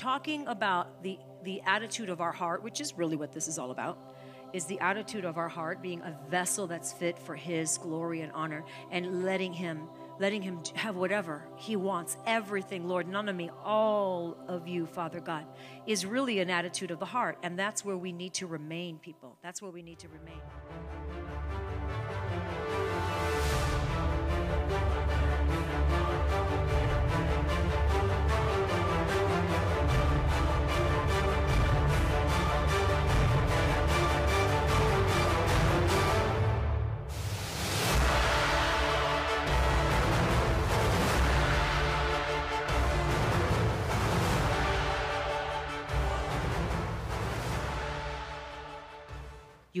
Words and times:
talking 0.00 0.46
about 0.46 1.02
the, 1.02 1.18
the 1.44 1.60
attitude 1.66 2.08
of 2.08 2.20
our 2.20 2.32
heart, 2.32 2.62
which 2.62 2.80
is 2.80 2.96
really 2.96 3.16
what 3.16 3.32
this 3.32 3.48
is 3.48 3.58
all 3.58 3.70
about, 3.70 3.98
is 4.52 4.64
the 4.64 4.80
attitude 4.80 5.24
of 5.24 5.36
our 5.36 5.48
heart 5.48 5.82
being 5.82 6.00
a 6.00 6.16
vessel 6.30 6.66
that's 6.66 6.92
fit 6.92 7.18
for 7.18 7.36
His 7.36 7.78
glory 7.78 8.22
and 8.22 8.32
honor 8.32 8.64
and 8.90 9.24
letting 9.24 9.52
Him 9.52 9.88
letting 10.18 10.42
him 10.42 10.60
have 10.74 10.96
whatever 10.96 11.42
he 11.56 11.76
wants 11.76 12.18
everything 12.26 12.86
lord 12.86 13.08
none 13.08 13.26
of 13.26 13.34
me 13.34 13.48
all 13.64 14.36
of 14.48 14.68
you 14.68 14.84
father 14.84 15.18
god 15.18 15.46
is 15.86 16.06
really 16.06 16.38
an 16.38 16.50
attitude 16.50 16.90
of 16.90 16.98
the 16.98 17.06
heart. 17.06 17.38
And 17.42 17.58
that's 17.58 17.84
where 17.84 17.96
we 17.96 18.12
need 18.12 18.34
to 18.34 18.46
remain 18.46 18.98
people. 18.98 19.36
That's 19.42 19.60
where 19.60 19.70
we 19.72 19.82
need 19.82 19.98
to 20.00 20.08
remain 20.08 20.40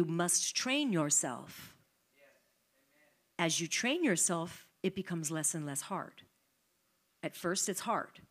You 0.00 0.06
must 0.06 0.56
train 0.56 0.94
yourself. 0.94 1.74
As 3.38 3.60
you 3.60 3.68
train 3.68 4.02
yourself, 4.02 4.66
it 4.82 4.94
becomes 4.94 5.30
less 5.30 5.54
and 5.54 5.66
less 5.66 5.82
hard. 5.82 6.22
At 7.22 7.36
first, 7.36 7.68
it's 7.68 7.80
hard. 7.80 8.22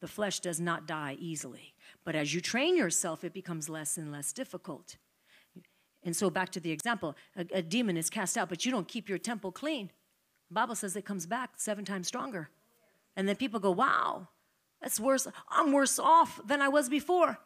The 0.00 0.08
flesh 0.08 0.40
does 0.40 0.58
not 0.58 0.86
die 0.86 1.18
easily. 1.20 1.74
But 2.02 2.14
as 2.14 2.32
you 2.32 2.40
train 2.40 2.78
yourself, 2.78 3.24
it 3.24 3.34
becomes 3.34 3.68
less 3.68 3.98
and 3.98 4.10
less 4.10 4.32
difficult. 4.32 4.96
And 6.02 6.16
so, 6.16 6.30
back 6.30 6.48
to 6.52 6.60
the 6.60 6.70
example 6.70 7.14
a, 7.36 7.44
a 7.58 7.60
demon 7.60 7.98
is 7.98 8.08
cast 8.08 8.38
out, 8.38 8.48
but 8.48 8.64
you 8.64 8.72
don't 8.72 8.88
keep 8.88 9.10
your 9.10 9.18
temple 9.18 9.52
clean. 9.52 9.90
The 10.48 10.54
Bible 10.54 10.76
says 10.76 10.96
it 10.96 11.04
comes 11.04 11.26
back 11.26 11.50
seven 11.58 11.84
times 11.84 12.08
stronger. 12.08 12.48
And 13.16 13.28
then 13.28 13.36
people 13.36 13.60
go, 13.60 13.70
wow, 13.70 14.28
that's 14.80 14.98
worse. 14.98 15.28
I'm 15.50 15.72
worse 15.72 15.98
off 15.98 16.40
than 16.42 16.62
I 16.62 16.70
was 16.70 16.88
before. 16.88 17.38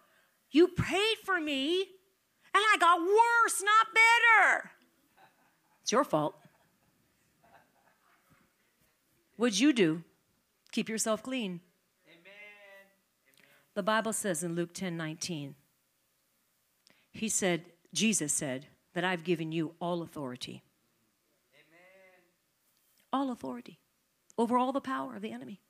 You 0.53 0.69
prayed 0.69 1.19
for 1.25 1.41
me 1.41 1.96
and 2.57 2.65
I 2.73 2.77
got 2.79 3.01
worse, 3.01 3.63
not 3.63 3.87
better. 3.93 4.71
It's 5.83 5.93
your 5.93 6.05
fault. 6.05 6.35
What'd 9.37 9.61
you 9.61 9.73
do? 9.73 10.03
Keep 10.73 10.89
yourself 10.89 11.23
clean. 11.23 11.61
Amen. 12.09 12.33
The 13.75 13.83
Bible 13.83 14.13
says 14.13 14.43
in 14.43 14.55
Luke 14.55 14.73
10 14.73 14.97
19, 14.97 15.55
He 17.13 17.29
said, 17.29 17.67
Jesus 17.93 18.33
said, 18.33 18.67
that 18.95 19.05
I've 19.05 19.25
given 19.25 19.53
you 19.53 19.75
all 19.79 20.01
authority. 20.01 20.63
Amen. 21.53 22.23
All 23.13 23.31
authority 23.31 23.79
over 24.39 24.57
all 24.57 24.73
the 24.73 24.81
power 24.81 25.15
of 25.15 25.21
the 25.21 25.33
enemy. 25.33 25.61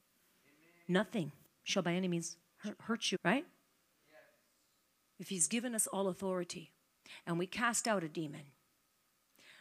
Amen. 0.47 1.01
Nothing 1.01 1.33
shall 1.65 1.83
by 1.83 1.95
any 1.95 2.07
means 2.07 2.37
hurt 2.83 3.11
you, 3.11 3.19
right? 3.25 3.45
Yes. 4.09 4.19
If 5.19 5.29
He's 5.29 5.49
given 5.49 5.75
us 5.75 5.89
all 5.89 6.07
authority, 6.07 6.71
and 7.27 7.39
we 7.39 7.47
cast 7.47 7.87
out 7.89 8.05
a 8.05 8.09
demon. 8.09 8.43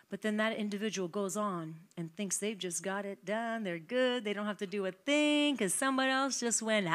But 0.10 0.22
then 0.22 0.38
that 0.38 0.56
individual 0.56 1.08
goes 1.08 1.36
on 1.36 1.76
and 1.98 2.16
thinks 2.16 2.38
they've 2.38 2.58
just 2.58 2.84
got 2.84 3.06
it 3.06 3.26
done. 3.26 3.64
They're 3.64 3.80
good. 3.80 4.24
They 4.24 4.34
don't 4.34 4.46
have 4.46 4.60
to 4.60 4.68
do 4.68 4.86
a 4.86 4.92
thing 4.92 5.56
because 5.56 5.74
somebody 5.74 6.12
else 6.12 6.40
just 6.40 6.62
went, 6.62 6.88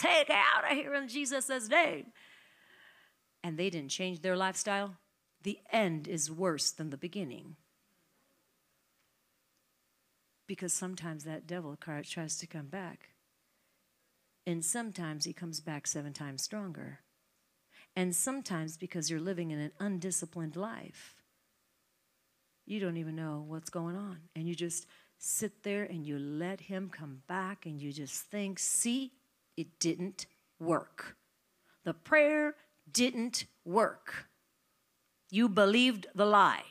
take 0.00 0.30
out 0.30 0.70
of 0.70 0.76
here 0.76 0.94
in 0.94 1.08
Jesus' 1.08 1.68
name. 1.68 2.06
And 3.42 3.58
they 3.58 3.70
didn't 3.70 3.90
change 3.90 4.20
their 4.20 4.36
lifestyle. 4.36 4.96
The 5.42 5.58
end 5.72 6.06
is 6.06 6.30
worse 6.30 6.70
than 6.70 6.90
the 6.90 6.96
beginning. 6.96 7.56
Because 10.46 10.72
sometimes 10.72 11.24
that 11.24 11.46
devil 11.46 11.76
tries 11.76 12.36
to 12.36 12.46
come 12.46 12.66
back. 12.66 13.08
And 14.46 14.64
sometimes 14.64 15.24
he 15.24 15.32
comes 15.32 15.60
back 15.60 15.86
seven 15.86 16.12
times 16.12 16.42
stronger. 16.42 17.00
And 17.94 18.14
sometimes, 18.14 18.76
because 18.76 19.10
you're 19.10 19.20
living 19.20 19.50
in 19.50 19.58
an 19.58 19.72
undisciplined 19.78 20.56
life, 20.56 21.16
you 22.64 22.80
don't 22.80 22.96
even 22.96 23.16
know 23.16 23.44
what's 23.46 23.70
going 23.70 23.96
on. 23.96 24.18
And 24.34 24.48
you 24.48 24.54
just 24.54 24.86
sit 25.18 25.62
there 25.62 25.84
and 25.84 26.06
you 26.06 26.18
let 26.18 26.62
him 26.62 26.90
come 26.90 27.22
back 27.28 27.66
and 27.66 27.80
you 27.80 27.92
just 27.92 28.14
think, 28.14 28.58
see, 28.58 29.12
it 29.56 29.78
didn't 29.78 30.26
work. 30.58 31.16
The 31.84 31.94
prayer 31.94 32.54
didn't 32.90 33.44
work. 33.64 34.26
You 35.30 35.48
believed 35.48 36.06
the 36.14 36.26
lie. 36.26 36.64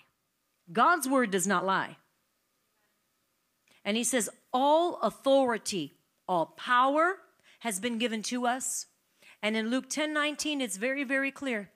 God's 0.72 1.08
word 1.08 1.32
does 1.32 1.48
not 1.48 1.66
lie. 1.66 1.98
And 3.84 3.98
he 3.98 4.04
says, 4.04 4.30
all 4.54 5.00
authority, 5.02 5.96
all 6.28 6.48
power 6.58 7.18
has 7.60 7.80
been 7.80 7.98
given 7.98 8.22
to 8.24 8.46
us 8.46 8.88
and 9.42 9.58
in 9.58 9.70
Luke 9.70 9.90
10 9.90 10.14
19, 10.14 10.62
it's 10.62 10.78
very, 10.78 11.04
very 11.04 11.32
clear. 11.32 11.70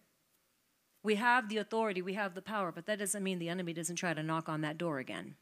We 1.03 1.15
have 1.15 1.49
the 1.49 1.57
authority, 1.57 2.01
we 2.01 2.13
have 2.13 2.33
the 2.33 2.41
power, 2.41 2.71
but 2.71 2.85
that 2.87 2.99
doesn't 2.99 3.23
mean 3.23 3.39
the 3.39 3.49
enemy 3.49 3.73
doesn't 3.73 3.95
try 3.95 4.13
to 4.13 4.23
knock 4.23 4.49
on 4.49 4.61
that 4.61 4.77
door 4.77 4.99
again. 4.99 5.35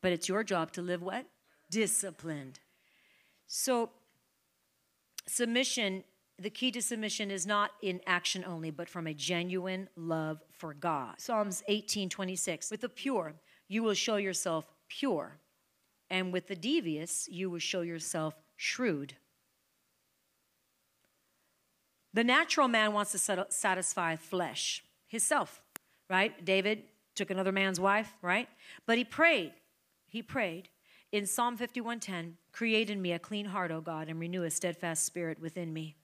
But 0.00 0.12
it's 0.12 0.28
your 0.28 0.42
job 0.42 0.72
to 0.72 0.82
live 0.82 1.02
what? 1.02 1.26
Disciplined. 1.70 2.60
So, 3.46 3.90
submission, 5.26 6.04
the 6.38 6.50
key 6.50 6.70
to 6.72 6.82
submission 6.82 7.30
is 7.30 7.46
not 7.46 7.72
in 7.82 8.00
action 8.06 8.44
only, 8.46 8.70
but 8.70 8.88
from 8.88 9.06
a 9.06 9.14
genuine 9.14 9.88
love 9.96 10.42
for 10.50 10.74
God. 10.74 11.14
Psalms 11.18 11.62
18 11.68 12.08
26. 12.08 12.70
With 12.70 12.80
the 12.80 12.88
pure, 12.88 13.34
you 13.68 13.82
will 13.82 13.94
show 13.94 14.16
yourself 14.16 14.66
pure, 14.88 15.38
and 16.10 16.32
with 16.32 16.48
the 16.48 16.56
devious, 16.56 17.28
you 17.30 17.50
will 17.50 17.58
show 17.58 17.82
yourself 17.82 18.34
shrewd. 18.56 19.14
The 22.14 22.24
natural 22.24 22.68
man 22.68 22.92
wants 22.92 23.12
to 23.12 23.46
satisfy 23.50 24.16
flesh, 24.16 24.84
himself, 25.06 25.62
right? 26.10 26.44
David 26.44 26.84
took 27.14 27.30
another 27.30 27.52
man's 27.52 27.80
wife, 27.80 28.12
right? 28.22 28.48
But 28.86 28.98
he 28.98 29.04
prayed. 29.04 29.52
He 30.08 30.22
prayed 30.22 30.68
in 31.10 31.26
Psalm 31.26 31.56
51:10, 31.56 32.38
"Create 32.52 32.90
in 32.90 33.00
me 33.00 33.12
a 33.12 33.18
clean 33.18 33.46
heart, 33.46 33.70
O 33.70 33.80
God, 33.80 34.08
and 34.08 34.18
renew 34.18 34.42
a 34.42 34.50
steadfast 34.50 35.04
spirit 35.04 35.38
within 35.38 35.72
me." 35.72 35.96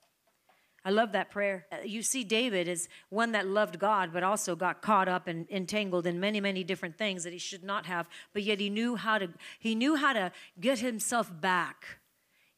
I 0.84 0.90
love 0.90 1.12
that 1.12 1.30
prayer. 1.30 1.66
Uh, 1.72 1.78
you 1.84 2.02
see, 2.02 2.24
David 2.24 2.68
is 2.68 2.88
one 3.08 3.32
that 3.32 3.46
loved 3.46 3.78
God, 3.78 4.12
but 4.12 4.22
also 4.22 4.54
got 4.54 4.80
caught 4.80 5.08
up 5.08 5.26
and 5.26 5.46
entangled 5.50 6.06
in 6.06 6.20
many, 6.20 6.40
many 6.40 6.62
different 6.64 6.96
things 6.96 7.24
that 7.24 7.32
he 7.32 7.38
should 7.38 7.64
not 7.64 7.84
have. 7.86 8.08
But 8.32 8.42
yet 8.42 8.60
he 8.60 8.70
knew 8.70 8.96
how 8.96 9.18
to 9.18 9.34
he 9.58 9.74
knew 9.74 9.96
how 9.96 10.12
to 10.12 10.32
get 10.60 10.78
himself 10.78 11.30
back 11.40 11.98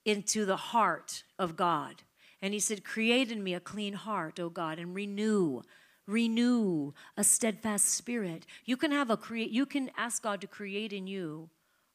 into 0.04 0.44
the 0.44 0.56
heart 0.56 1.24
of 1.38 1.56
God. 1.56 2.02
And 2.42 2.54
he 2.54 2.60
said, 2.60 2.84
Create 2.84 3.30
in 3.30 3.42
me 3.42 3.54
a 3.54 3.60
clean 3.60 3.94
heart, 3.94 4.40
O 4.40 4.48
God, 4.48 4.78
and 4.78 4.94
renew, 4.94 5.62
renew 6.06 6.92
a 7.16 7.24
steadfast 7.24 7.86
spirit. 7.88 8.46
You 8.64 8.76
can 8.76 8.90
have 8.90 9.10
a 9.10 9.16
create, 9.16 9.50
you 9.50 9.66
can 9.66 9.90
ask 9.96 10.22
God 10.22 10.40
to 10.40 10.46
create 10.46 10.92
in 10.92 11.06
you 11.06 11.50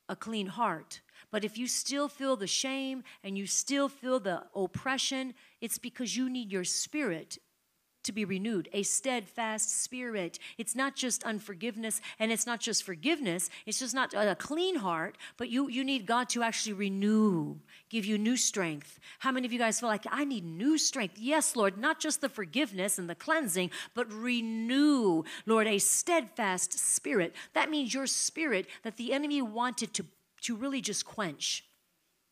a 0.07 0.15
clean 0.15 0.47
heart. 0.47 1.01
But 1.31 1.43
if 1.43 1.57
you 1.57 1.67
still 1.67 2.07
feel 2.07 2.35
the 2.35 2.47
shame 2.47 3.03
and 3.23 3.37
you 3.37 3.47
still 3.47 3.89
feel 3.89 4.19
the 4.19 4.43
oppression, 4.55 5.33
it's 5.61 5.79
because 5.79 6.15
you 6.15 6.29
need 6.29 6.51
your 6.51 6.63
spirit 6.63 7.39
to 8.05 8.11
be 8.11 8.25
renewed, 8.25 8.69
a 8.73 8.83
steadfast 8.83 9.83
spirit. 9.83 10.39
It's 10.57 10.75
not 10.75 10.95
just 10.95 11.23
unforgiveness 11.23 12.01
and 12.19 12.31
it's 12.31 12.45
not 12.45 12.59
just 12.59 12.83
forgiveness. 12.83 13.49
It's 13.65 13.79
just 13.79 13.93
not 13.93 14.13
a 14.13 14.35
clean 14.35 14.77
heart, 14.77 15.17
but 15.37 15.49
you, 15.49 15.69
you 15.69 15.83
need 15.83 16.05
God 16.05 16.29
to 16.29 16.43
actually 16.43 16.73
renew, 16.73 17.57
give 17.89 18.05
you 18.05 18.17
new 18.17 18.37
strength. 18.37 18.99
How 19.19 19.31
many 19.31 19.45
of 19.45 19.53
you 19.53 19.59
guys 19.59 19.79
feel 19.79 19.89
like, 19.89 20.05
I 20.09 20.25
need 20.25 20.45
new 20.45 20.77
strength? 20.77 21.17
Yes, 21.17 21.55
Lord, 21.55 21.77
not 21.77 21.99
just 21.99 22.21
the 22.21 22.29
forgiveness 22.29 22.97
and 22.97 23.09
the 23.09 23.15
cleansing, 23.15 23.71
but 23.93 24.11
renew, 24.11 25.23
Lord, 25.45 25.67
a 25.67 25.79
steadfast 25.79 26.77
spirit. 26.79 27.35
That 27.53 27.69
means 27.69 27.93
your 27.93 28.07
spirit 28.07 28.67
that 28.83 28.97
the 28.97 29.13
enemy 29.13 29.41
wanted 29.41 29.93
to, 29.95 30.05
to 30.41 30.55
really 30.55 30.81
just 30.81 31.05
quench. 31.05 31.63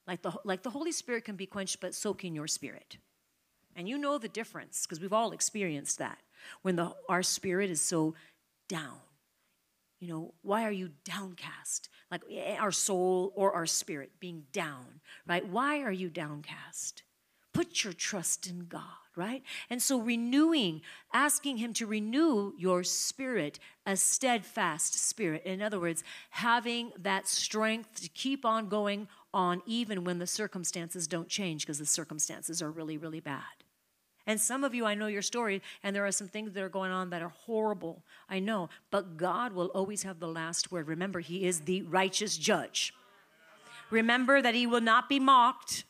Like 0.08 0.22
the, 0.22 0.34
like 0.44 0.64
the 0.64 0.70
Holy 0.70 0.92
Spirit 0.92 1.26
can 1.26 1.36
be 1.36 1.46
quenched, 1.46 1.80
but 1.80 1.96
so 1.96 2.14
can 2.14 2.36
your 2.36 2.48
spirit. 2.48 2.98
And 3.76 3.88
you 3.90 3.98
know 3.98 4.18
the 4.18 4.28
difference 4.28 4.86
because 4.86 5.00
we've 5.00 5.14
all 5.14 5.32
experienced 5.32 5.98
that 6.00 6.20
when 6.62 6.76
the, 6.76 6.94
our 7.10 7.24
spirit 7.24 7.70
is 7.70 7.82
so 7.82 8.16
down. 8.68 9.00
You 10.00 10.10
know, 10.10 10.34
why 10.42 10.66
are 10.66 10.72
you 10.72 10.90
downcast? 11.06 11.88
Like 12.12 12.24
eh, 12.30 12.58
our 12.60 12.72
soul 12.72 13.32
or 13.36 13.54
our 13.54 13.66
spirit 13.66 14.12
being 14.20 14.44
down, 14.52 15.00
right? 15.26 15.48
Why 15.48 15.82
are 15.82 15.92
you 15.92 16.10
downcast? 16.10 17.04
Put 17.54 17.84
your 17.84 17.94
trust 17.94 18.48
in 18.48 18.66
God, 18.66 18.82
right? 19.16 19.44
And 19.70 19.82
so 19.82 20.00
renewing, 20.00 20.82
asking 21.14 21.58
Him 21.58 21.74
to 21.76 21.86
renew 21.86 22.54
your 22.58 22.84
spirit, 22.84 23.60
a 23.86 23.96
steadfast 23.96 24.96
spirit. 25.08 25.44
In 25.46 25.62
other 25.62 25.80
words, 25.80 26.04
having 26.32 26.92
that 27.00 27.28
strength 27.28 28.02
to 28.02 28.10
keep 28.10 28.44
on 28.44 28.68
going 28.68 29.08
on 29.34 29.62
even 29.66 30.04
when 30.04 30.20
the 30.20 30.28
circumstances 30.28 31.08
don't 31.08 31.28
change 31.28 31.66
because 31.66 31.80
the 31.80 31.86
circumstances 31.86 32.62
are 32.62 32.72
really, 32.72 32.98
really 32.98 33.20
bad. 33.20 33.42
And 34.26 34.40
some 34.40 34.64
of 34.64 34.74
you, 34.74 34.86
I 34.86 34.94
know 34.94 35.08
your 35.08 35.22
story, 35.22 35.62
and 35.84 35.96
there 35.96 36.06
are 36.06 36.12
some 36.12 36.30
things 36.30 36.54
that 36.54 36.64
are 36.64 36.70
going 36.70 36.92
on 36.92 37.10
that 37.10 37.22
are 37.22 37.30
horrible. 37.30 38.04
I 38.30 38.40
know. 38.40 38.70
But 38.90 39.18
God 39.18 39.52
will 39.54 39.68
always 39.68 40.04
have 40.04 40.20
the 40.20 40.28
last 40.28 40.72
word. 40.72 40.88
Remember, 40.88 41.20
He 41.20 41.46
is 41.46 41.62
the 41.62 41.82
righteous 41.82 42.38
judge. 42.38 42.94
Remember 43.90 44.42
that 44.42 44.56
He 44.56 44.66
will 44.66 44.82
not 44.82 45.10
be 45.10 45.20
mocked 45.20 45.84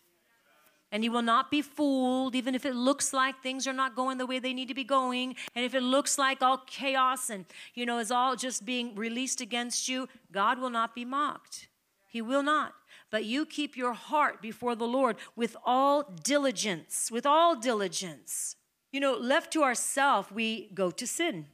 and 0.92 1.04
He 1.04 1.10
will 1.10 1.22
not 1.22 1.52
be 1.52 1.62
fooled, 1.62 2.36
even 2.36 2.56
if 2.56 2.66
it 2.66 2.76
looks 2.76 3.14
like 3.14 3.42
things 3.42 3.68
are 3.68 3.74
not 3.74 3.96
going 3.96 4.18
the 4.18 4.26
way 4.26 4.40
they 4.40 4.54
need 4.54 4.68
to 4.68 4.76
be 4.76 4.84
going. 4.84 5.36
And 5.56 5.64
if 5.66 5.74
it 5.74 5.82
looks 5.82 6.18
like 6.18 6.42
all 6.42 6.60
chaos 6.66 7.30
and, 7.30 7.46
you 7.76 7.86
know, 7.86 8.00
is 8.00 8.12
all 8.12 8.36
just 8.36 8.66
being 8.66 8.96
released 8.96 9.42
against 9.42 9.88
you, 9.88 10.08
God 10.32 10.60
will 10.60 10.70
not 10.70 10.96
be 10.96 11.06
mocked. 11.06 11.68
He 12.08 12.22
will 12.22 12.44
not 12.44 12.74
but 13.14 13.26
you 13.26 13.46
keep 13.46 13.78
your 13.78 13.94
heart 13.94 14.42
before 14.42 14.76
the 14.76 14.88
Lord 14.88 15.18
with 15.36 15.56
all 15.64 16.02
diligence, 16.24 17.12
with 17.12 17.28
all 17.28 17.56
diligence. 17.56 18.56
You 18.92 19.00
know, 19.02 19.14
left 19.14 19.54
to 19.54 19.62
ourselves, 19.62 20.32
we 20.32 20.72
go 20.74 20.90
to 20.90 21.06
sin. 21.06 21.46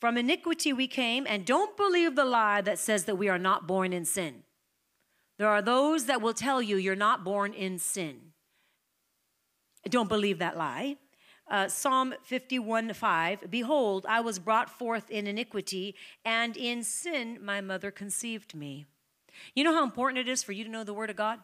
From 0.00 0.16
iniquity 0.16 0.72
we 0.72 0.88
came, 0.88 1.24
and 1.28 1.46
don't 1.46 1.76
believe 1.76 2.16
the 2.16 2.24
lie 2.24 2.62
that 2.62 2.80
says 2.80 3.04
that 3.04 3.14
we 3.14 3.28
are 3.28 3.38
not 3.38 3.64
born 3.64 3.92
in 3.92 4.04
sin. 4.04 4.42
There 5.38 5.46
are 5.46 5.62
those 5.62 6.06
that 6.06 6.20
will 6.20 6.34
tell 6.34 6.60
you 6.60 6.76
you're 6.78 6.96
not 6.96 7.22
born 7.22 7.52
in 7.54 7.78
sin. 7.78 8.32
Don't 9.88 10.08
believe 10.08 10.40
that 10.40 10.56
lie. 10.56 10.96
Uh, 11.48 11.68
Psalm 11.68 12.14
51 12.24 12.92
5 12.92 13.50
Behold, 13.52 14.04
I 14.08 14.20
was 14.20 14.40
brought 14.40 14.68
forth 14.68 15.08
in 15.12 15.28
iniquity, 15.28 15.94
and 16.24 16.56
in 16.56 16.82
sin 16.82 17.38
my 17.40 17.60
mother 17.60 17.92
conceived 17.92 18.56
me. 18.56 18.86
You 19.54 19.64
know 19.64 19.74
how 19.74 19.84
important 19.84 20.18
it 20.18 20.30
is 20.30 20.42
for 20.42 20.52
you 20.52 20.64
to 20.64 20.70
know 20.70 20.84
the 20.84 20.94
Word 20.94 21.10
of 21.10 21.16
God? 21.16 21.40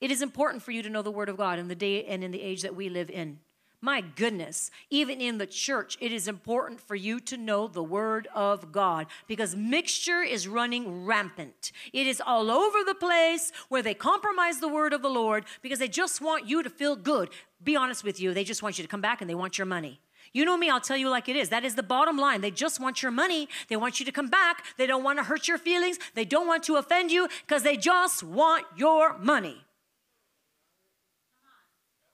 It 0.00 0.10
is 0.10 0.22
important 0.22 0.62
for 0.62 0.72
you 0.72 0.82
to 0.82 0.90
know 0.90 1.02
the 1.02 1.10
Word 1.10 1.28
of 1.28 1.36
God 1.36 1.58
in 1.58 1.68
the 1.68 1.74
day 1.74 2.04
and 2.04 2.24
in 2.24 2.30
the 2.30 2.42
age 2.42 2.62
that 2.62 2.74
we 2.74 2.88
live 2.88 3.10
in. 3.10 3.38
My 3.84 4.00
goodness, 4.00 4.70
even 4.90 5.20
in 5.20 5.38
the 5.38 5.46
church, 5.46 5.98
it 6.00 6.12
is 6.12 6.28
important 6.28 6.80
for 6.80 6.94
you 6.94 7.18
to 7.20 7.36
know 7.36 7.66
the 7.66 7.82
Word 7.82 8.28
of 8.32 8.70
God 8.70 9.08
because 9.26 9.56
mixture 9.56 10.22
is 10.22 10.46
running 10.46 11.04
rampant. 11.04 11.72
It 11.92 12.06
is 12.06 12.22
all 12.24 12.48
over 12.48 12.78
the 12.84 12.94
place 12.94 13.50
where 13.68 13.82
they 13.82 13.94
compromise 13.94 14.60
the 14.60 14.68
Word 14.68 14.92
of 14.92 15.02
the 15.02 15.10
Lord 15.10 15.44
because 15.62 15.80
they 15.80 15.88
just 15.88 16.20
want 16.20 16.46
you 16.46 16.62
to 16.62 16.70
feel 16.70 16.94
good. 16.94 17.30
Be 17.64 17.74
honest 17.74 18.04
with 18.04 18.20
you, 18.20 18.32
they 18.32 18.44
just 18.44 18.62
want 18.62 18.78
you 18.78 18.84
to 18.84 18.88
come 18.88 19.00
back 19.00 19.20
and 19.20 19.28
they 19.28 19.34
want 19.34 19.58
your 19.58 19.66
money. 19.66 20.00
You 20.32 20.46
know 20.46 20.56
me, 20.56 20.70
I'll 20.70 20.80
tell 20.80 20.96
you 20.96 21.10
like 21.10 21.28
it 21.28 21.36
is. 21.36 21.50
That 21.50 21.64
is 21.64 21.74
the 21.74 21.82
bottom 21.82 22.16
line. 22.16 22.40
They 22.40 22.50
just 22.50 22.80
want 22.80 23.02
your 23.02 23.12
money. 23.12 23.48
They 23.68 23.76
want 23.76 24.00
you 24.00 24.06
to 24.06 24.12
come 24.12 24.28
back. 24.28 24.64
They 24.78 24.86
don't 24.86 25.04
want 25.04 25.18
to 25.18 25.24
hurt 25.24 25.46
your 25.46 25.58
feelings. 25.58 25.98
They 26.14 26.24
don't 26.24 26.46
want 26.46 26.62
to 26.64 26.76
offend 26.76 27.12
you 27.12 27.28
because 27.46 27.62
they 27.62 27.76
just 27.76 28.22
want 28.22 28.64
your 28.76 29.18
money. 29.18 29.58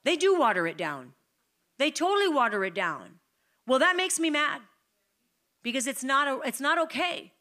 They 0.03 0.17
do 0.17 0.37
water 0.37 0.67
it 0.67 0.77
down. 0.77 1.13
They 1.77 1.91
totally 1.91 2.27
water 2.27 2.65
it 2.65 2.75
down. 2.75 3.19
Well, 3.65 3.79
that 3.79 3.95
makes 3.95 4.19
me 4.19 4.29
mad 4.29 4.61
because 5.63 5.87
it's 5.87 6.03
not, 6.03 6.27
a, 6.27 6.47
it's 6.47 6.59
not 6.59 6.77
okay 6.77 7.31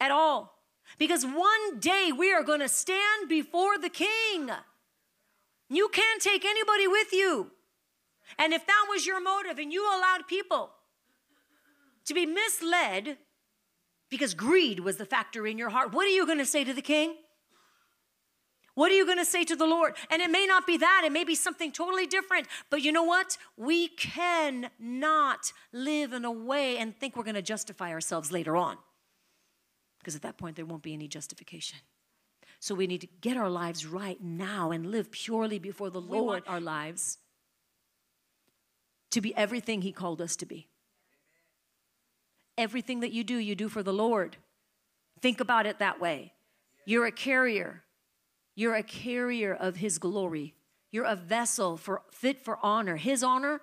at 0.00 0.10
all. 0.10 0.54
Because 0.98 1.26
one 1.26 1.78
day 1.78 2.10
we 2.16 2.32
are 2.32 2.42
going 2.42 2.60
to 2.60 2.68
stand 2.68 3.28
before 3.28 3.76
the 3.76 3.88
king. 3.90 4.50
You 5.68 5.88
can't 5.88 6.22
take 6.22 6.44
anybody 6.44 6.86
with 6.86 7.12
you. 7.12 7.50
And 8.38 8.52
if 8.52 8.66
that 8.66 8.86
was 8.88 9.06
your 9.06 9.20
motive 9.20 9.58
and 9.58 9.72
you 9.72 9.84
allowed 9.86 10.26
people 10.28 10.70
to 12.06 12.14
be 12.14 12.26
misled 12.26 13.18
because 14.08 14.34
greed 14.34 14.80
was 14.80 14.96
the 14.96 15.04
factor 15.04 15.46
in 15.46 15.58
your 15.58 15.70
heart, 15.70 15.92
what 15.92 16.06
are 16.06 16.10
you 16.10 16.26
going 16.26 16.38
to 16.38 16.46
say 16.46 16.64
to 16.64 16.74
the 16.74 16.82
king? 16.82 17.16
What 18.74 18.92
are 18.92 18.94
you 18.94 19.06
going 19.06 19.18
to 19.18 19.24
say 19.24 19.42
to 19.44 19.56
the 19.56 19.66
Lord? 19.66 19.94
And 20.10 20.20
it 20.20 20.30
may 20.30 20.46
not 20.46 20.66
be 20.66 20.76
that, 20.76 21.02
it 21.04 21.10
may 21.10 21.24
be 21.24 21.34
something 21.34 21.72
totally 21.72 22.06
different. 22.06 22.46
But 22.68 22.82
you 22.82 22.92
know 22.92 23.04
what? 23.04 23.38
We 23.56 23.88
cannot 23.88 25.52
live 25.72 26.12
in 26.12 26.26
a 26.26 26.30
way 26.30 26.76
and 26.76 26.94
think 26.94 27.16
we're 27.16 27.24
going 27.24 27.36
to 27.36 27.42
justify 27.42 27.90
ourselves 27.90 28.30
later 28.30 28.54
on. 28.54 28.76
Because 29.98 30.14
at 30.14 30.22
that 30.22 30.36
point, 30.36 30.56
there 30.56 30.66
won't 30.66 30.82
be 30.82 30.92
any 30.92 31.08
justification. 31.08 31.78
So 32.60 32.74
we 32.74 32.86
need 32.86 33.00
to 33.00 33.08
get 33.22 33.38
our 33.38 33.48
lives 33.48 33.86
right 33.86 34.22
now 34.22 34.70
and 34.70 34.90
live 34.90 35.10
purely 35.10 35.58
before 35.58 35.88
the 35.88 36.00
Lord 36.00 36.42
our 36.46 36.60
lives 36.60 37.18
to 39.16 39.22
be 39.22 39.34
everything 39.34 39.80
He 39.80 39.92
called 39.92 40.20
us 40.20 40.36
to 40.36 40.44
be. 40.44 40.68
Everything 42.58 43.00
that 43.00 43.12
you 43.12 43.24
do, 43.24 43.38
you 43.38 43.54
do 43.54 43.70
for 43.70 43.82
the 43.82 43.92
Lord. 43.92 44.36
Think 45.22 45.40
about 45.40 45.64
it 45.64 45.78
that 45.78 45.98
way. 45.98 46.34
You're 46.84 47.06
a 47.06 47.12
carrier. 47.12 47.82
You're 48.54 48.74
a 48.74 48.82
carrier 48.82 49.54
of 49.54 49.76
His 49.76 49.96
glory. 49.96 50.54
You're 50.92 51.06
a 51.06 51.16
vessel 51.16 51.78
for 51.78 52.02
fit 52.12 52.44
for 52.44 52.58
honor, 52.62 52.96
His 52.96 53.22
honor, 53.22 53.62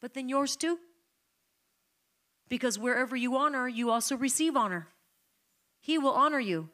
but 0.00 0.14
then 0.14 0.28
yours 0.28 0.56
too. 0.56 0.80
Because 2.48 2.76
wherever 2.76 3.14
you 3.14 3.36
honor, 3.36 3.68
you 3.68 3.90
also 3.90 4.16
receive 4.16 4.56
honor. 4.56 4.88
He 5.80 5.96
will 5.96 6.10
honor 6.12 6.40
you. 6.40 6.70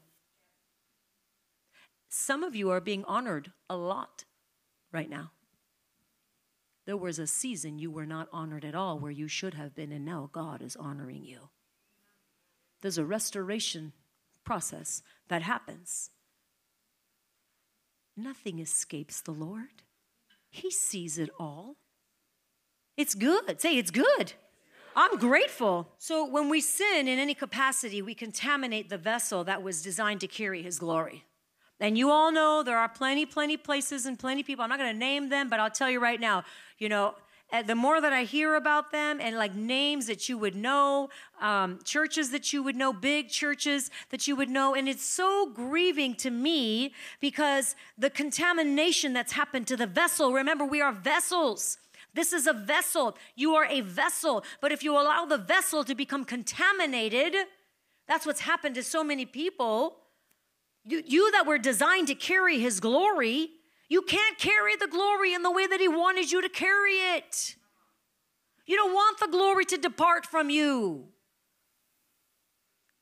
Some 2.09 2.43
of 2.43 2.57
you 2.57 2.71
are 2.71 2.81
being 2.81 3.05
honored 3.05 3.53
a 3.69 3.77
lot 3.77 4.25
right 4.93 5.11
now. 5.11 5.33
There 6.87 6.97
was 6.97 7.19
a 7.19 7.27
season 7.27 7.79
you 7.79 7.91
were 7.91 8.07
not 8.07 8.29
honored 8.33 8.65
at 8.65 8.75
all 8.75 8.99
where 8.99 9.11
you 9.11 9.27
should 9.27 9.55
have 9.55 9.75
been, 9.75 9.93
and 9.93 10.05
now 10.05 10.29
God 10.33 10.61
is 10.61 10.77
honoring 10.77 11.25
you. 11.25 11.49
There's 12.83 12.99
a 12.99 13.05
restoration 13.05 13.93
process 14.45 15.03
that 15.29 15.43
happens. 15.43 16.11
Nothing 18.17 18.59
escapes 18.59 19.21
the 19.21 19.33
Lord, 19.33 19.83
He 20.51 20.71
sees 20.71 21.19
it 21.19 21.31
all. 21.39 21.77
It's 22.97 23.15
good. 23.15 23.61
Say, 23.61 23.77
it's 23.77 23.91
good. 23.91 24.35
I'm 24.95 25.19
grateful. 25.19 25.89
So, 25.99 26.25
when 26.25 26.49
we 26.49 26.61
sin 26.61 27.09
in 27.09 27.19
any 27.19 27.35
capacity, 27.35 28.03
we 28.03 28.15
contaminate 28.15 28.89
the 28.89 28.99
vessel 28.99 29.43
that 29.45 29.63
was 29.63 29.83
designed 29.83 30.21
to 30.21 30.29
carry 30.29 30.63
His 30.63 30.79
glory. 30.79 31.25
And 31.85 31.99
you 31.99 32.11
all 32.11 32.33
know 32.33 32.63
there 32.63 32.79
are 32.79 32.89
plenty, 32.89 33.27
plenty 33.27 33.59
places 33.59 34.07
and 34.07 34.19
plenty 34.19 34.43
people. 34.43 34.63
I'm 34.63 34.71
not 34.71 34.79
going 34.79 34.91
to 34.91 34.99
name 34.99 35.29
them, 35.29 35.51
but 35.51 35.61
I'll 35.61 35.71
tell 35.71 35.91
you 35.91 36.01
right 36.01 36.19
now, 36.19 36.43
you 36.79 36.89
know, 36.89 37.15
eh, 37.53 37.61
the 37.61 37.75
more 37.75 38.01
that 38.01 38.11
I 38.11 38.25
hear 38.25 38.55
about 38.55 38.91
them 38.91 39.21
and 39.21 39.37
like 39.37 39.55
names 39.55 40.07
that 40.07 40.27
you 40.27 40.39
would 40.39 40.57
know, 40.57 41.11
um, 41.43 41.79
churches 41.85 42.31
that 42.31 42.55
you 42.55 42.63
would 42.63 42.75
know, 42.75 42.95
big 42.95 43.29
churches 43.29 43.91
that 44.09 44.27
you 44.27 44.35
would 44.35 44.49
know. 44.49 44.75
And 44.75 44.89
it's 44.89 45.05
so 45.05 45.51
grieving 45.53 46.15
to 46.17 46.31
me 46.31 46.95
because 47.21 47.77
the 47.99 48.09
contamination 48.09 49.13
that's 49.13 49.33
happened 49.33 49.67
to 49.67 49.77
the 49.77 49.87
vessel. 49.87 50.33
Remember, 50.33 50.65
we 50.65 50.81
are 50.81 50.91
vessels. 50.91 51.77
This 52.15 52.33
is 52.33 52.47
a 52.47 52.55
vessel. 52.55 53.15
You 53.37 53.57
are 53.57 53.67
a 53.67 53.83
vessel. 53.83 54.43
But 54.63 54.73
if 54.73 54.83
you 54.83 54.95
allow 54.95 55.27
the 55.27 55.37
vessel 55.37 55.85
to 55.85 55.95
become 55.95 56.25
contaminated, 56.25 57.35
that's 58.09 58.25
what's 58.25 58.41
happened 58.41 58.75
to 58.77 58.83
so 58.83 59.05
many 59.05 59.27
people. 59.27 59.99
You, 60.85 61.03
you 61.07 61.33
that 61.33 61.47
were 61.47 61.59
designed 61.59 62.09
to 62.09 62.15
carry 62.15 62.59
his 62.59 62.81
glory, 62.81 63.49
you 63.89 64.03
can't 64.03 64.39
carry 64.39 64.77
the 64.77 64.87
glory 64.87 65.33
in 65.33 65.43
the 65.43 65.51
way 65.51 65.67
that 65.67 65.81
he 65.81 65.89
wanted 65.89 66.31
you 66.31 66.43
to 66.43 66.49
carry 66.49 66.93
it. 66.93 67.57
You 68.67 68.77
don't 68.77 68.95
want 68.95 69.21
the 69.21 69.29
glory 69.29 69.65
to 69.67 69.77
depart 69.77 70.27
from 70.27 70.51
you. 70.51 71.09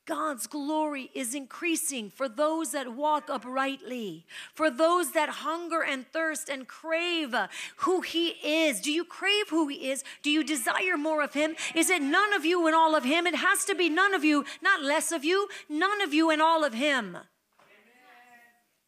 God's 0.05 0.49
glory 0.49 1.11
is 1.15 1.33
increasing 1.33 2.11
for 2.11 2.29
those 2.29 2.73
that 2.73 2.93
walk 2.93 3.31
uprightly, 3.31 4.27
for 4.53 4.69
those 4.69 5.13
that 5.13 5.29
hunger 5.29 5.83
and 5.83 6.05
thirst 6.13 6.49
and 6.49 6.67
crave 6.67 7.35
who 7.77 8.01
He 8.01 8.31
is. 8.43 8.81
Do 8.81 8.91
you 8.91 9.05
crave 9.05 9.49
who 9.51 9.69
He 9.69 9.91
is? 9.91 10.03
Do 10.23 10.31
you 10.31 10.43
desire 10.43 10.97
more 10.97 11.23
of 11.23 11.35
Him? 11.35 11.55
Is 11.77 11.89
it 11.89 12.03
none 12.03 12.33
of 12.33 12.45
you 12.45 12.67
and 12.67 12.75
all 12.75 12.97
of 12.97 13.05
Him? 13.05 13.29
It 13.29 13.37
has 13.37 13.65
to 13.67 13.77
be 13.77 13.89
none 13.89 14.13
of 14.13 14.25
you, 14.25 14.45
not 14.61 14.83
less 14.83 15.13
of 15.13 15.25
you, 15.25 15.49
none 15.69 16.03
of 16.03 16.13
you 16.13 16.31
and 16.31 16.43
all 16.43 16.65
of 16.65 16.75
Him. 16.75 17.19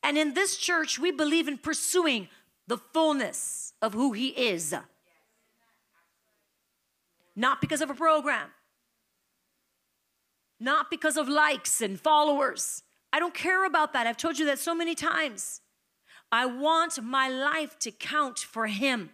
And 0.05 0.19
in 0.19 0.35
this 0.35 0.59
church, 0.59 0.99
we 0.99 1.11
believe 1.11 1.49
in 1.49 1.57
pursuing 1.57 2.29
the 2.67 2.77
fullness 2.77 3.73
of 3.81 3.95
who 3.95 4.13
He 4.13 4.29
is. 4.29 4.75
Not 7.35 7.61
because 7.63 7.81
of 7.81 7.89
a 7.89 7.95
program, 7.95 8.51
not 10.61 10.91
because 10.91 11.17
of 11.17 11.29
likes 11.29 11.81
and 11.81 11.99
followers. 11.99 12.83
I 13.13 13.19
don't 13.19 13.35
care 13.35 13.65
about 13.65 13.95
that. 13.95 14.07
I've 14.07 14.19
told 14.19 14.39
you 14.39 14.47
that 14.47 14.59
so 14.59 14.75
many 14.75 14.95
times. 14.95 15.63
I 16.31 16.47
want 16.47 17.03
my 17.03 17.29
life 17.29 17.79
to 17.81 17.91
count 17.91 18.39
for 18.39 18.67
Him. 18.67 19.11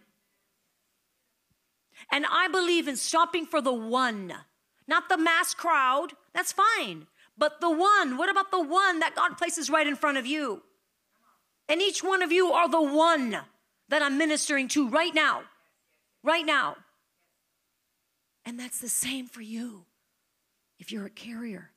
And 2.11 2.26
I 2.30 2.49
believe 2.49 2.88
in 2.88 2.97
stopping 2.97 3.47
for 3.47 3.61
the 3.61 3.73
one, 3.73 4.35
not 4.88 5.09
the 5.09 5.18
mass 5.18 5.54
crowd. 5.54 6.14
That's 6.35 6.52
fine. 6.52 7.06
But 7.38 7.61
the 7.61 7.70
one, 7.70 8.16
what 8.16 8.28
about 8.28 8.50
the 8.50 8.62
one 8.62 8.99
that 8.99 9.14
God 9.14 9.38
places 9.38 9.70
right 9.70 9.87
in 9.87 9.97
front 9.97 10.18
of 10.18 10.26
you? 10.26 10.62
And 11.70 11.80
each 11.80 12.02
one 12.02 12.20
of 12.20 12.32
you 12.32 12.52
are 12.52 12.68
the 12.68 12.82
one 12.82 13.38
that 13.88 14.02
I'm 14.02 14.18
ministering 14.18 14.66
to 14.68 14.88
right 14.88 15.14
now. 15.14 15.42
right 16.24 16.44
now. 16.44 16.76
And 18.44 18.58
that's 18.58 18.80
the 18.80 18.88
same 18.88 19.26
for 19.28 19.40
you. 19.40 19.84
If 20.80 20.90
you're 20.90 21.06
a 21.06 21.10
carrier 21.10 21.70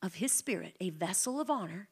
of 0.00 0.14
His 0.14 0.30
Spirit, 0.30 0.76
a 0.80 0.90
vessel 0.90 1.40
of 1.40 1.50
honor, 1.50 1.88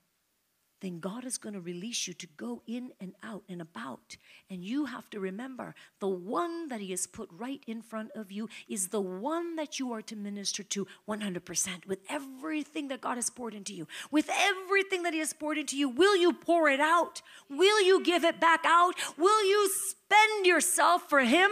then 0.85 1.01
God 1.01 1.25
is 1.25 1.39
going 1.39 1.55
to 1.55 1.61
release 1.61 2.07
you 2.07 2.13
to 2.13 2.27
go 2.37 2.63
in 2.67 2.91
and 3.01 3.15
out 3.23 3.43
and 3.49 3.63
about. 3.63 4.19
And 4.51 4.63
you 4.63 4.85
have 4.85 5.09
to 5.11 5.21
remember 5.21 5.75
the 5.99 6.09
one 6.09 6.69
that 6.69 6.81
He 6.81 6.91
has 6.91 7.07
put 7.07 7.31
right 7.33 7.63
in 7.67 7.81
front 7.81 8.11
of 8.15 8.31
you 8.31 8.51
is 8.69 8.89
the 8.89 9.01
one 9.01 9.57
that 9.57 9.79
you 9.79 9.93
are 9.93 10.03
to 10.03 10.15
minister 10.15 10.63
to 10.63 10.87
100% 11.09 11.87
with 11.87 12.01
everything 12.11 12.89
that 12.89 13.01
God 13.01 13.17
has 13.17 13.31
poured 13.31 13.55
into 13.55 13.73
you. 13.73 13.89
With 14.11 14.29
everything 14.31 15.05
that 15.05 15.15
He 15.15 15.21
has 15.21 15.33
poured 15.33 15.57
into 15.57 15.79
you, 15.79 15.89
will 15.89 16.17
you 16.17 16.35
pour 16.35 16.69
it 16.69 16.81
out? 16.81 17.23
Will 17.49 17.83
you 17.83 18.05
give 18.05 18.23
it 18.23 18.39
back 18.39 18.65
out? 18.67 18.93
Will 19.17 19.43
you 19.43 19.71
spend 19.71 20.45
yourself 20.45 21.09
for 21.09 21.21
Him? 21.21 21.51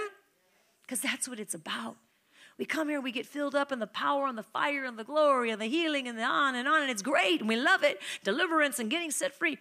Because 0.83 1.01
that's 1.01 1.27
what 1.27 1.41
it's 1.41 1.55
about. 1.55 1.97
We 2.59 2.64
come 2.64 2.88
here, 2.88 3.00
we 3.00 3.12
get 3.12 3.26
filled 3.26 3.54
up 3.54 3.73
in 3.73 3.78
the 3.78 3.87
power 3.87 4.26
and 4.26 4.37
the 4.37 4.42
fire 4.42 4.85
and 4.85 4.99
the 4.99 5.04
glory 5.04 5.50
and 5.50 5.61
the 5.61 5.66
healing 5.66 6.06
and 6.06 6.18
the 6.18 6.23
on 6.23 6.54
and 6.54 6.68
on, 6.68 6.82
and 6.82 6.90
it's 6.90 7.02
great 7.02 7.40
and 7.40 7.49
we 7.49 7.56
love 7.56 7.82
it 7.82 8.00
deliverance 8.25 8.78
and 8.78 8.90
getting 8.90 9.11
set 9.11 9.35
free. 9.35 9.59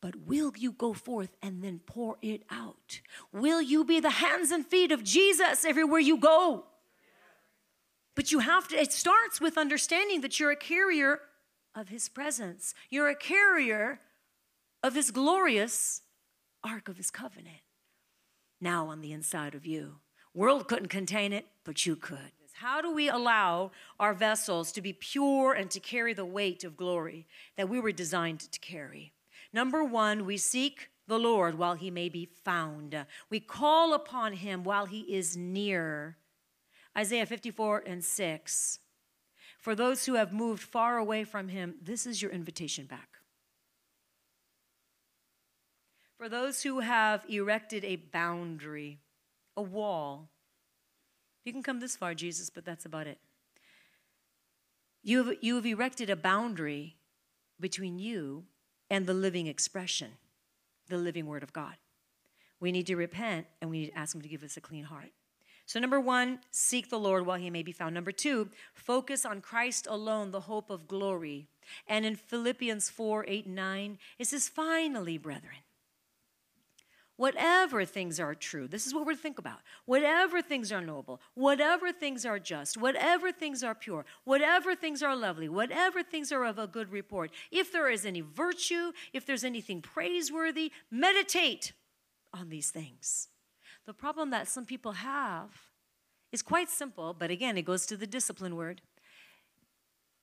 But 0.00 0.16
will 0.26 0.52
you 0.56 0.72
go 0.72 0.94
forth 0.94 1.36
and 1.42 1.62
then 1.62 1.80
pour 1.86 2.16
it 2.22 2.42
out? 2.50 3.00
Will 3.32 3.62
you 3.62 3.84
be 3.84 4.00
the 4.00 4.10
hands 4.10 4.50
and 4.50 4.66
feet 4.66 4.90
of 4.90 5.04
Jesus 5.04 5.64
everywhere 5.64 6.00
you 6.00 6.16
go? 6.16 6.64
But 8.14 8.32
you 8.32 8.40
have 8.40 8.68
to, 8.68 8.76
it 8.76 8.92
starts 8.92 9.40
with 9.40 9.56
understanding 9.56 10.20
that 10.22 10.40
you're 10.40 10.50
a 10.50 10.56
carrier 10.56 11.20
of 11.74 11.88
His 11.88 12.08
presence, 12.08 12.74
you're 12.90 13.08
a 13.08 13.14
carrier 13.14 14.00
of 14.82 14.94
His 14.94 15.10
glorious 15.10 16.02
ark 16.64 16.88
of 16.88 16.96
His 16.96 17.10
covenant 17.10 17.62
now 18.60 18.88
on 18.88 19.00
the 19.00 19.12
inside 19.12 19.54
of 19.54 19.66
you. 19.66 19.96
World 20.34 20.68
couldn't 20.68 20.88
contain 20.88 21.32
it, 21.32 21.46
but 21.64 21.86
you 21.86 21.96
could. 21.96 22.32
How 22.54 22.80
do 22.80 22.92
we 22.92 23.08
allow 23.08 23.72
our 23.98 24.14
vessels 24.14 24.72
to 24.72 24.80
be 24.80 24.92
pure 24.92 25.52
and 25.52 25.70
to 25.70 25.80
carry 25.80 26.12
the 26.14 26.24
weight 26.24 26.64
of 26.64 26.76
glory 26.76 27.26
that 27.56 27.68
we 27.68 27.80
were 27.80 27.92
designed 27.92 28.40
to 28.40 28.60
carry? 28.60 29.12
Number 29.52 29.82
one, 29.82 30.24
we 30.24 30.36
seek 30.36 30.90
the 31.08 31.18
Lord 31.18 31.56
while 31.56 31.74
he 31.74 31.90
may 31.90 32.08
be 32.08 32.24
found. 32.24 33.06
We 33.28 33.40
call 33.40 33.94
upon 33.94 34.34
him 34.34 34.62
while 34.64 34.86
he 34.86 35.00
is 35.00 35.36
near. 35.36 36.16
Isaiah 36.96 37.26
54 37.26 37.84
and 37.86 38.04
6. 38.04 38.78
For 39.58 39.74
those 39.74 40.06
who 40.06 40.14
have 40.14 40.32
moved 40.32 40.62
far 40.62 40.98
away 40.98 41.24
from 41.24 41.48
him, 41.48 41.76
this 41.82 42.06
is 42.06 42.20
your 42.20 42.30
invitation 42.30 42.86
back. 42.86 43.08
For 46.16 46.28
those 46.28 46.62
who 46.62 46.80
have 46.80 47.24
erected 47.28 47.84
a 47.84 47.96
boundary, 47.96 49.00
a 49.56 49.62
wall. 49.62 50.31
You 51.44 51.52
can 51.52 51.62
come 51.62 51.80
this 51.80 51.96
far, 51.96 52.14
Jesus, 52.14 52.50
but 52.50 52.64
that's 52.64 52.84
about 52.84 53.06
it. 53.06 53.18
You 55.02 55.24
have, 55.24 55.36
you 55.40 55.56
have 55.56 55.66
erected 55.66 56.10
a 56.10 56.16
boundary 56.16 56.96
between 57.58 57.98
you 57.98 58.44
and 58.88 59.06
the 59.06 59.14
living 59.14 59.46
expression, 59.46 60.12
the 60.88 60.98
living 60.98 61.26
Word 61.26 61.42
of 61.42 61.52
God. 61.52 61.74
We 62.60 62.70
need 62.70 62.86
to 62.86 62.96
repent 62.96 63.46
and 63.60 63.70
we 63.70 63.80
need 63.80 63.90
to 63.90 63.98
ask 63.98 64.14
Him 64.14 64.22
to 64.22 64.28
give 64.28 64.44
us 64.44 64.56
a 64.56 64.60
clean 64.60 64.84
heart. 64.84 65.10
So, 65.66 65.80
number 65.80 65.98
one, 65.98 66.40
seek 66.50 66.90
the 66.90 66.98
Lord 66.98 67.26
while 67.26 67.38
He 67.38 67.50
may 67.50 67.62
be 67.62 67.72
found. 67.72 67.94
Number 67.94 68.12
two, 68.12 68.50
focus 68.74 69.24
on 69.24 69.40
Christ 69.40 69.86
alone, 69.88 70.30
the 70.30 70.40
hope 70.40 70.70
of 70.70 70.86
glory. 70.86 71.48
And 71.88 72.04
in 72.04 72.14
Philippians 72.14 72.90
4 72.90 73.24
8 73.26 73.46
9, 73.46 73.98
it 74.18 74.26
says, 74.26 74.48
Finally, 74.48 75.18
brethren, 75.18 75.62
whatever 77.22 77.84
things 77.84 78.18
are 78.18 78.34
true, 78.34 78.66
this 78.66 78.84
is 78.84 78.92
what 78.92 79.06
we're 79.06 79.12
to 79.12 79.18
think 79.18 79.38
about. 79.38 79.60
Whatever 79.84 80.42
things 80.42 80.72
are 80.72 80.80
noble, 80.80 81.20
whatever 81.34 81.92
things 81.92 82.26
are 82.26 82.40
just, 82.40 82.76
whatever 82.76 83.30
things 83.30 83.62
are 83.62 83.76
pure, 83.76 84.04
whatever 84.24 84.74
things 84.74 85.04
are 85.04 85.14
lovely, 85.14 85.48
whatever 85.48 86.02
things 86.02 86.32
are 86.32 86.44
of 86.44 86.58
a 86.58 86.66
good 86.66 86.90
report, 86.90 87.30
if 87.52 87.70
there 87.70 87.88
is 87.88 88.04
any 88.04 88.22
virtue, 88.22 88.90
if 89.12 89.24
there's 89.24 89.44
anything 89.44 89.80
praiseworthy, 89.80 90.72
meditate 90.90 91.72
on 92.34 92.48
these 92.48 92.70
things. 92.70 93.28
The 93.86 93.94
problem 93.94 94.30
that 94.30 94.48
some 94.48 94.64
people 94.64 94.90
have 94.90 95.50
is 96.32 96.42
quite 96.42 96.70
simple, 96.70 97.14
but 97.14 97.30
again, 97.30 97.56
it 97.56 97.62
goes 97.62 97.86
to 97.86 97.96
the 97.96 98.06
discipline 98.08 98.56
word. 98.56 98.80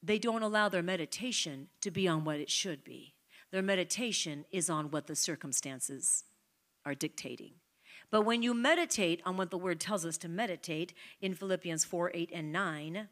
They 0.04 0.20
don't 0.20 0.44
allow 0.44 0.68
their 0.68 0.84
meditation 0.84 1.70
to 1.80 1.92
be 1.92 2.10
on 2.10 2.26
what 2.26 2.42
it 2.42 2.50
should 2.50 2.84
be. 2.84 3.14
Their 3.54 3.62
meditation 3.62 4.44
is 4.52 4.70
on 4.70 4.92
what 4.92 5.08
the 5.08 5.16
circumstances 5.16 6.26
are 6.86 6.96
dictating. 6.96 7.54
But 8.12 8.24
when 8.24 8.42
you 8.42 8.54
meditate 8.54 9.22
on 9.26 9.38
what 9.38 9.52
the 9.52 9.58
word 9.58 9.80
tells 9.80 10.06
us 10.06 10.18
to 10.20 10.30
meditate 10.30 10.94
in 11.22 11.34
Philippians 11.34 11.86
4 11.86 12.12
8 12.14 12.32
and 12.34 12.52
9, 12.52 13.08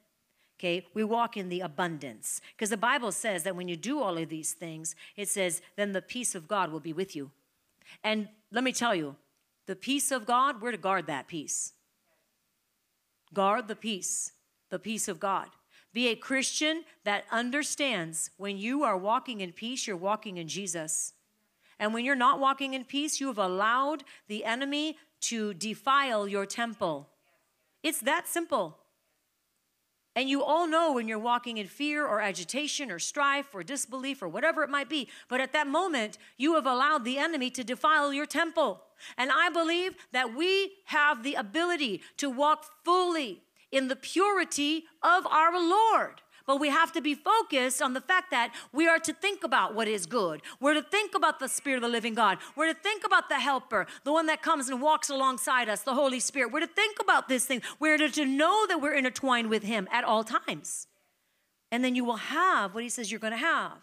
okay, 0.59 0.85
we 0.93 1.03
walk 1.03 1.37
in 1.37 1.49
the 1.49 1.61
abundance. 1.61 2.41
Because 2.55 2.71
the 2.71 2.77
Bible 2.77 3.11
says 3.11 3.43
that 3.43 3.55
when 3.55 3.67
you 3.67 3.77
do 3.77 4.01
all 4.01 4.17
of 4.17 4.29
these 4.29 4.53
things, 4.53 4.95
it 5.15 5.29
says, 5.29 5.61
then 5.75 5.91
the 5.91 6.01
peace 6.01 6.33
of 6.33 6.47
God 6.47 6.71
will 6.71 6.79
be 6.79 6.93
with 6.93 7.15
you. 7.15 7.31
And 8.03 8.29
let 8.51 8.63
me 8.63 8.71
tell 8.71 8.95
you, 8.95 9.15
the 9.67 9.75
peace 9.75 10.11
of 10.11 10.25
God, 10.25 10.61
we're 10.61 10.71
to 10.71 10.77
guard 10.77 11.07
that 11.07 11.27
peace. 11.27 11.73
Guard 13.33 13.67
the 13.67 13.75
peace, 13.75 14.31
the 14.69 14.79
peace 14.79 15.07
of 15.07 15.19
God. 15.19 15.49
Be 15.93 16.07
a 16.07 16.15
Christian 16.15 16.83
that 17.03 17.25
understands 17.31 18.31
when 18.37 18.57
you 18.57 18.83
are 18.83 18.97
walking 18.97 19.41
in 19.41 19.51
peace, 19.51 19.87
you're 19.87 19.97
walking 19.97 20.37
in 20.37 20.47
Jesus. 20.47 21.13
And 21.79 21.93
when 21.93 22.05
you're 22.05 22.15
not 22.15 22.39
walking 22.39 22.73
in 22.73 22.85
peace, 22.85 23.19
you 23.19 23.27
have 23.27 23.37
allowed 23.37 24.03
the 24.27 24.45
enemy 24.45 24.97
to 25.21 25.53
defile 25.53 26.27
your 26.27 26.45
temple. 26.45 27.09
It's 27.83 27.99
that 28.01 28.27
simple. 28.27 28.77
And 30.15 30.27
you 30.27 30.43
all 30.43 30.67
know 30.67 30.93
when 30.93 31.07
you're 31.07 31.19
walking 31.19 31.57
in 31.57 31.67
fear 31.67 32.03
or 32.03 32.21
agitation 32.21 32.89
or 32.89 32.97
strife 32.97 33.53
or 33.53 33.61
disbelief 33.61 34.23
or 34.23 34.27
whatever 34.27 34.63
it 34.63 34.69
might 34.69 34.89
be. 34.89 35.09
But 35.29 35.41
at 35.41 35.53
that 35.53 35.67
moment, 35.67 36.17
you 36.37 36.55
have 36.55 36.65
allowed 36.65 37.05
the 37.05 37.19
enemy 37.19 37.51
to 37.51 37.63
defile 37.63 38.11
your 38.11 38.25
temple. 38.25 38.81
And 39.15 39.29
I 39.31 39.49
believe 39.49 39.93
that 40.13 40.35
we 40.35 40.71
have 40.85 41.21
the 41.21 41.35
ability 41.35 42.01
to 42.17 42.31
walk 42.31 42.65
fully 42.83 43.43
in 43.71 43.89
the 43.89 43.95
purity 43.95 44.85
of 45.03 45.27
our 45.27 45.59
Lord. 45.59 46.23
But 46.47 46.61
we 46.61 46.69
have 46.69 46.93
to 46.93 47.01
be 47.01 47.13
focused 47.13 47.81
on 47.81 47.93
the 47.93 47.99
fact 47.99 48.31
that 48.31 48.55
we 48.71 48.87
are 48.87 48.99
to 48.99 49.13
think 49.13 49.43
about 49.43 49.75
what 49.75 49.89
is 49.89 50.05
good. 50.05 50.41
We're 50.61 50.75
to 50.75 50.81
think 50.81 51.13
about 51.13 51.39
the 51.39 51.49
Spirit 51.49 51.77
of 51.77 51.81
the 51.83 51.89
living 51.89 52.15
God. 52.15 52.37
We're 52.55 52.73
to 52.73 52.79
think 52.79 53.05
about 53.05 53.27
the 53.27 53.35
helper, 53.35 53.85
the 54.05 54.13
one 54.13 54.27
that 54.27 54.41
comes 54.41 54.69
and 54.69 54.81
walks 54.81 55.09
alongside 55.09 55.67
us, 55.67 55.81
the 55.81 55.93
Holy 55.93 56.21
Spirit. 56.21 56.53
We're 56.53 56.61
to 56.61 56.67
think 56.67 56.97
about 57.01 57.27
this 57.27 57.45
thing. 57.45 57.61
We're 57.79 57.97
to, 57.97 58.09
to 58.09 58.25
know 58.25 58.65
that 58.65 58.81
we're 58.81 58.95
intertwined 58.95 59.49
with 59.49 59.63
Him 59.63 59.89
at 59.91 60.05
all 60.05 60.23
times. 60.23 60.87
And 61.69 61.83
then 61.83 61.95
you 61.95 62.05
will 62.05 62.15
have 62.15 62.73
what 62.73 62.81
He 62.81 62.89
says 62.89 63.11
you're 63.11 63.19
going 63.19 63.31
to 63.31 63.37
have. 63.37 63.79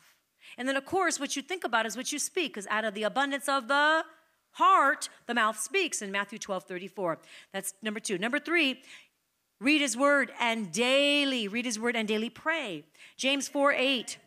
And 0.56 0.66
then, 0.66 0.76
of 0.76 0.87
course, 0.87 1.21
what 1.21 1.37
you 1.37 1.42
think 1.42 1.64
about 1.64 1.85
is 1.85 1.99
what 1.99 2.12
you 2.12 2.18
speak, 2.18 2.54
because 2.54 2.66
out 2.68 2.85
of 2.87 2.94
the 2.94 3.02
abundance 3.02 3.47
of 3.47 3.68
the 3.68 4.04
heart, 4.52 5.11
the 5.26 5.35
mouth 5.35 5.59
speaks 5.59 6.00
in 6.00 6.11
Matthew 6.11 6.38
12 6.38 6.64
34. 6.64 7.18
That's 7.52 7.75
number 7.83 8.00
two. 8.00 8.16
Number 8.16 8.38
three, 8.38 8.83
Read 9.64 9.80
his 9.80 9.97
word 9.97 10.30
and 10.38 10.71
daily, 10.71 11.49
read 11.49 11.64
his 11.64 11.78
word 11.78 11.97
and 11.97 12.06
daily 12.06 12.28
pray. 12.28 12.85
James 13.16 13.49
4 13.49 13.73
8. 13.73 14.18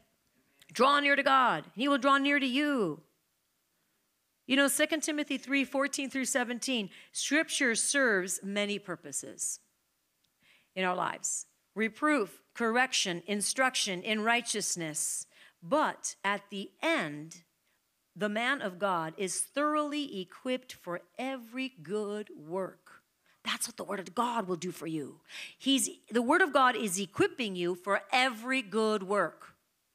Draw 0.74 1.00
near 1.02 1.16
to 1.16 1.22
God, 1.22 1.66
and 1.66 1.74
he 1.76 1.88
will 1.88 2.00
draw 2.00 2.18
near 2.18 2.40
to 2.40 2.46
you. 2.48 3.02
You 4.48 4.56
know, 4.56 4.68
2 4.68 5.00
Timothy 5.00 5.38
3 5.38 5.64
14 5.64 6.10
through 6.10 6.26
17, 6.26 6.90
scripture 7.12 7.76
serves 7.76 8.40
many 8.42 8.80
purposes 8.80 9.60
in 10.76 10.84
our 10.84 10.96
lives 10.96 11.46
reproof, 11.76 12.42
correction, 12.56 13.22
instruction 13.28 14.02
in 14.02 14.24
righteousness. 14.24 15.28
But 15.62 16.16
at 16.24 16.50
the 16.50 16.72
end, 16.82 17.44
the 18.16 18.30
man 18.30 18.64
of 18.64 18.80
God 18.80 19.14
is 19.18 19.40
thoroughly 19.40 20.20
equipped 20.20 20.74
for 20.74 21.02
every 21.20 21.76
good 21.84 22.30
work. 22.36 22.97
That's 23.48 23.66
what 23.66 23.78
the 23.78 23.86
word 23.86 24.02
of 24.02 24.14
God 24.14 24.46
will 24.50 24.58
do 24.58 24.72
for 24.72 24.88
you. 24.88 25.22
He's 25.58 25.90
the 26.12 26.22
word 26.22 26.42
of 26.42 26.52
God 26.52 26.76
is 26.76 27.00
equipping 27.00 27.56
you 27.56 27.76
for 27.76 28.02
every 28.12 28.62
good 28.62 29.04
work. 29.04 29.54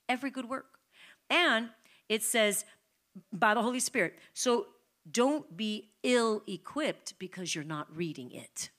Every 0.08 0.30
good 0.30 0.48
work. 0.48 0.78
And 1.28 1.68
it 2.08 2.22
says 2.22 2.64
by 3.30 3.52
the 3.52 3.60
Holy 3.60 3.78
Spirit. 3.78 4.14
So 4.32 4.68
don't 5.10 5.54
be 5.54 5.90
ill 6.02 6.42
equipped 6.46 7.18
because 7.18 7.54
you're 7.54 7.62
not 7.62 7.94
reading 7.94 8.32
it. 8.32 8.70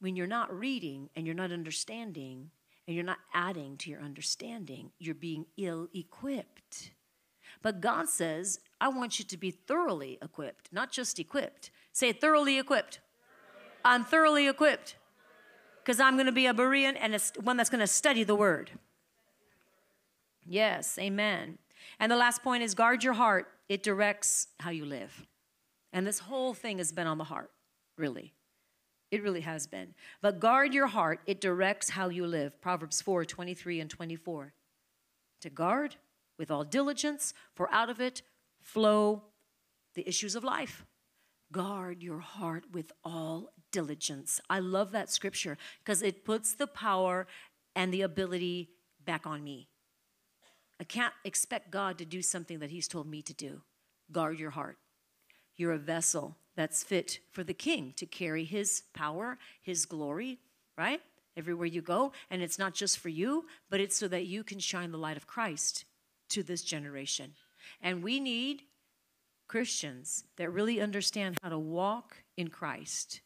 When 0.00 0.16
you're 0.16 0.26
not 0.26 0.58
reading 0.58 1.10
and 1.14 1.26
you're 1.26 1.34
not 1.34 1.52
understanding 1.52 2.50
and 2.86 2.96
you're 2.96 3.04
not 3.04 3.18
adding 3.34 3.76
to 3.76 3.90
your 3.90 4.00
understanding, 4.00 4.90
you're 4.98 5.14
being 5.14 5.44
ill 5.58 5.88
equipped. 5.94 6.92
But 7.60 7.82
God 7.82 8.08
says, 8.08 8.60
I 8.80 8.88
want 8.88 9.18
you 9.18 9.26
to 9.26 9.36
be 9.36 9.50
thoroughly 9.50 10.18
equipped, 10.22 10.72
not 10.72 10.90
just 10.90 11.18
equipped. 11.18 11.70
Say 11.92 12.12
thoroughly 12.12 12.58
equipped. 12.58 13.00
I'm 13.84 14.04
thoroughly 14.04 14.48
equipped 14.48 14.96
because 15.82 16.00
I'm 16.00 16.14
going 16.14 16.26
to 16.26 16.32
be 16.32 16.46
a 16.46 16.54
Berean 16.54 16.96
and 17.00 17.14
a, 17.14 17.20
one 17.40 17.56
that's 17.56 17.70
going 17.70 17.80
to 17.80 17.86
study 17.86 18.24
the 18.24 18.34
word. 18.34 18.70
Yes, 20.46 20.98
amen. 20.98 21.58
And 21.98 22.10
the 22.10 22.16
last 22.16 22.42
point 22.42 22.62
is 22.62 22.74
guard 22.74 23.02
your 23.02 23.14
heart. 23.14 23.48
It 23.68 23.82
directs 23.82 24.48
how 24.58 24.70
you 24.70 24.84
live. 24.84 25.26
And 25.92 26.06
this 26.06 26.18
whole 26.20 26.54
thing 26.54 26.78
has 26.78 26.92
been 26.92 27.06
on 27.06 27.18
the 27.18 27.24
heart, 27.24 27.50
really. 27.96 28.34
It 29.10 29.22
really 29.22 29.40
has 29.40 29.66
been. 29.66 29.94
But 30.20 30.38
guard 30.38 30.72
your 30.72 30.86
heart, 30.86 31.20
it 31.26 31.40
directs 31.40 31.90
how 31.90 32.08
you 32.08 32.26
live. 32.26 32.60
Proverbs 32.60 33.02
4 33.02 33.24
23 33.24 33.80
and 33.80 33.90
24. 33.90 34.52
To 35.40 35.50
guard 35.50 35.96
with 36.38 36.50
all 36.50 36.64
diligence, 36.64 37.34
for 37.54 37.72
out 37.72 37.90
of 37.90 38.00
it 38.00 38.22
flow 38.60 39.22
the 39.94 40.06
issues 40.08 40.36
of 40.36 40.44
life. 40.44 40.84
Guard 41.52 42.02
your 42.02 42.20
heart 42.20 42.64
with 42.72 42.92
all 43.04 43.52
diligence. 43.72 44.40
I 44.48 44.60
love 44.60 44.92
that 44.92 45.10
scripture 45.10 45.58
because 45.84 46.02
it 46.02 46.24
puts 46.24 46.54
the 46.54 46.66
power 46.66 47.26
and 47.74 47.92
the 47.92 48.02
ability 48.02 48.70
back 49.04 49.26
on 49.26 49.42
me. 49.42 49.68
I 50.80 50.84
can't 50.84 51.14
expect 51.24 51.70
God 51.70 51.98
to 51.98 52.04
do 52.04 52.22
something 52.22 52.58
that 52.60 52.70
He's 52.70 52.88
told 52.88 53.06
me 53.06 53.22
to 53.22 53.34
do. 53.34 53.62
Guard 54.12 54.38
your 54.38 54.50
heart. 54.50 54.78
You're 55.56 55.72
a 55.72 55.78
vessel 55.78 56.36
that's 56.56 56.82
fit 56.82 57.20
for 57.30 57.44
the 57.44 57.54
king 57.54 57.92
to 57.96 58.06
carry 58.06 58.44
his 58.44 58.82
power, 58.92 59.38
his 59.60 59.86
glory, 59.86 60.38
right? 60.76 61.00
Everywhere 61.36 61.66
you 61.66 61.82
go. 61.82 62.12
And 62.30 62.42
it's 62.42 62.58
not 62.58 62.74
just 62.74 62.98
for 62.98 63.08
you, 63.08 63.46
but 63.68 63.80
it's 63.80 63.96
so 63.96 64.08
that 64.08 64.26
you 64.26 64.42
can 64.42 64.58
shine 64.58 64.90
the 64.90 64.98
light 64.98 65.16
of 65.16 65.26
Christ 65.26 65.84
to 66.30 66.42
this 66.42 66.62
generation. 66.62 67.34
And 67.82 68.02
we 68.02 68.20
need 68.20 68.62
Christians 69.50 70.22
that 70.36 70.52
really 70.52 70.80
understand 70.80 71.36
how 71.42 71.48
to 71.48 71.58
walk 71.58 72.22
in 72.36 72.50
Christ, 72.50 73.20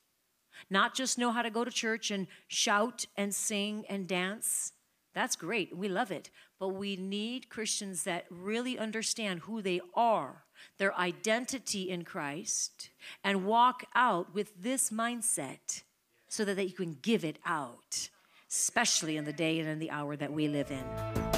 not 0.71 0.95
just 0.95 1.19
know 1.19 1.33
how 1.33 1.43
to 1.43 1.51
go 1.51 1.65
to 1.65 1.71
church 1.71 2.11
and 2.11 2.27
shout 2.49 3.05
and 3.15 3.35
sing 3.35 3.85
and 3.91 4.09
dance. 4.09 4.73
That's 5.13 5.37
great. 5.37 5.77
We 5.77 5.87
love 5.87 6.11
it. 6.11 6.31
But 6.59 6.69
we 6.69 6.97
need 6.97 7.51
Christians 7.51 8.05
that 8.05 8.25
really 8.31 8.79
understand 8.79 9.41
who 9.41 9.61
they 9.61 9.83
are 9.95 10.45
their 10.79 10.97
identity 10.97 11.91
in 11.91 12.05
Christ 12.05 12.89
and 13.23 13.45
walk 13.45 13.85
out 13.95 14.35
with 14.35 14.63
this 14.63 14.89
mindset 14.89 15.83
so 16.27 16.43
that 16.47 16.65
you 16.65 16.73
can 16.73 16.97
give 17.03 17.23
it 17.23 17.39
out, 17.45 18.09
especially 18.51 19.19
in 19.19 19.27
the 19.27 19.33
day 19.33 19.59
and 19.59 19.69
in 19.69 19.79
the 19.79 19.91
hour 19.91 20.17
that 20.17 20.33
we 20.33 20.49
live 20.49 20.71
in. 20.71 21.34